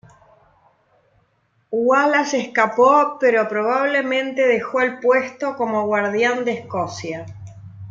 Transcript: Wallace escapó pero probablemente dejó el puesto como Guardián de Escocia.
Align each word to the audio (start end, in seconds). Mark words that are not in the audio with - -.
Wallace 1.69 2.35
escapó 2.39 3.17
pero 3.19 3.47
probablemente 3.47 4.47
dejó 4.47 4.81
el 4.81 4.97
puesto 4.99 5.55
como 5.55 5.85
Guardián 5.85 6.43
de 6.43 6.53
Escocia. 6.53 7.27